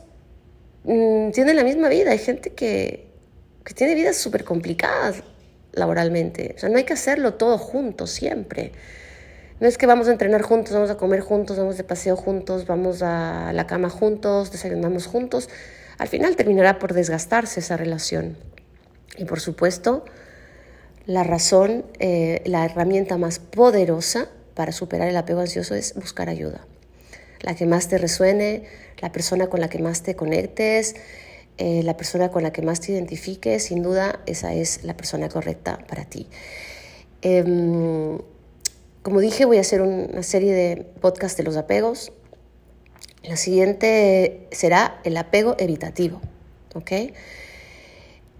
[0.84, 2.12] mm, tienen la misma vida.
[2.12, 3.09] Hay gente que,
[3.70, 5.22] que tiene vidas súper complicadas
[5.70, 6.54] laboralmente.
[6.56, 8.72] O sea, no hay que hacerlo todo juntos siempre.
[9.60, 12.66] No es que vamos a entrenar juntos, vamos a comer juntos, vamos de paseo juntos,
[12.66, 15.48] vamos a la cama juntos, desayunamos juntos.
[15.98, 18.36] Al final terminará por desgastarse esa relación.
[19.16, 20.04] Y por supuesto,
[21.06, 26.66] la razón, eh, la herramienta más poderosa para superar el apego ansioso es buscar ayuda.
[27.42, 28.64] La que más te resuene,
[29.00, 30.96] la persona con la que más te conectes,
[31.62, 35.28] eh, la persona con la que más te identifiques, sin duda esa es la persona
[35.28, 36.26] correcta para ti.
[37.20, 38.18] Em,
[39.02, 42.12] como dije, voy a hacer una serie de podcasts de los apegos.
[43.22, 46.22] La siguiente será el apego evitativo.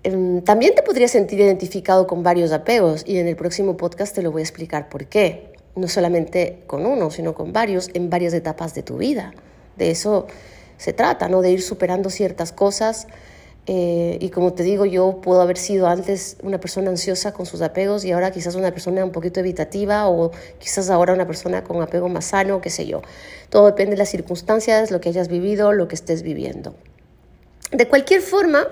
[0.03, 4.23] Em, también te podrías sentir identificado con varios apegos y en el próximo podcast te
[4.23, 5.53] lo voy a explicar por qué.
[5.77, 9.35] No solamente con uno, sino con varios en varias etapas de tu vida.
[9.77, 10.27] De eso
[10.81, 11.43] se trata, ¿no?
[11.43, 13.07] De ir superando ciertas cosas.
[13.67, 17.61] Eh, y como te digo, yo puedo haber sido antes una persona ansiosa con sus
[17.61, 21.83] apegos y ahora quizás una persona un poquito evitativa o quizás ahora una persona con
[21.83, 23.03] apego más sano, qué sé yo.
[23.51, 26.75] Todo depende de las circunstancias, lo que hayas vivido, lo que estés viviendo.
[27.73, 28.67] De cualquier forma,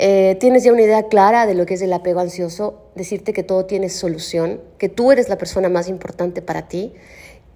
[0.00, 3.44] eh, tienes ya una idea clara de lo que es el apego ansioso, decirte que
[3.44, 6.92] todo tiene solución, que tú eres la persona más importante para ti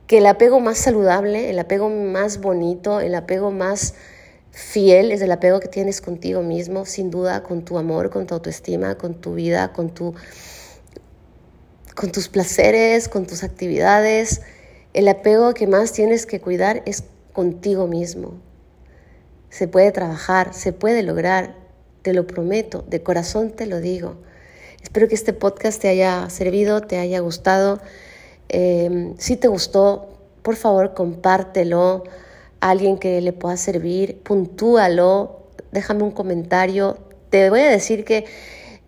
[0.08, 3.94] que el apego más saludable, el apego más bonito, el apego más
[4.52, 8.34] fiel es el apego que tienes contigo mismo, sin duda, con tu amor, con tu
[8.34, 10.14] autoestima, con tu vida, con, tu,
[11.94, 14.40] con tus placeres, con tus actividades.
[14.94, 17.04] El apego que más tienes que cuidar es
[17.34, 18.40] contigo mismo.
[19.50, 21.54] Se puede trabajar, se puede lograr,
[22.00, 24.16] te lo prometo, de corazón te lo digo.
[24.82, 27.78] Espero que este podcast te haya servido, te haya gustado.
[28.48, 30.08] Em, si te gustó,
[30.42, 32.04] por favor compártelo
[32.60, 36.98] a alguien que le pueda servir, puntúalo, déjame un comentario.
[37.30, 38.24] Te voy a decir que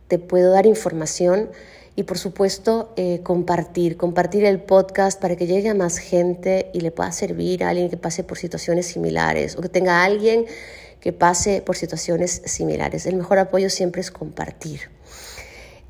[0.07, 1.49] te puedo dar información
[1.95, 6.81] y por supuesto eh, compartir, compartir el podcast para que llegue a más gente y
[6.81, 10.45] le pueda servir a alguien que pase por situaciones similares o que tenga alguien
[11.01, 13.07] que pase por situaciones similares.
[13.07, 14.81] El mejor apoyo siempre es compartir.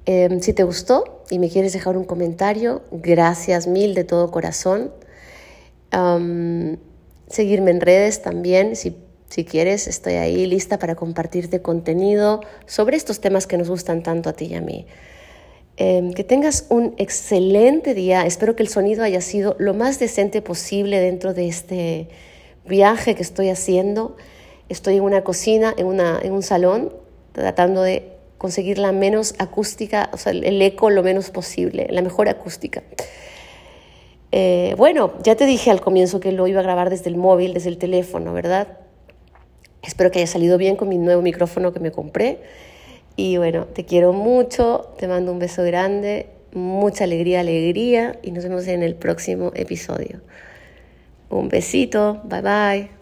[0.06, 4.92] Em, si te gustó y me quieres dejar un comentario, gracias mil de todo corazón.
[7.30, 8.96] seguirme en redes también, si,
[9.30, 14.30] si quieres, estoy ahí lista para compartirte contenido sobre estos temas que nos gustan tanto
[14.30, 14.88] a ti y a mí.
[15.78, 18.26] Em, que tengas un excelente día.
[18.26, 22.10] Espero que el sonido haya sido lo más decente posible dentro de este
[22.66, 24.18] viaje que estoy haciendo.
[24.68, 26.92] Estoy en una cocina, en, una, en un salón,
[27.32, 32.30] tratando de conseguir la menos acústica, o sea, el eco lo menos posible, la mejor
[32.30, 32.84] acústica.
[34.32, 37.54] Eh, bueno, ya te dije al comienzo que lo iba a grabar desde el móvil,
[37.54, 38.68] desde el teléfono, ¿verdad?
[39.84, 42.40] Espero que haya salido bien con mi nuevo micrófono que me compré.
[43.16, 48.44] Y bueno, te quiero mucho, te mando un beso grande, mucha alegría, alegría y nos
[48.44, 50.22] vemos en el próximo episodio.
[51.30, 52.99] Un besito, bye bye.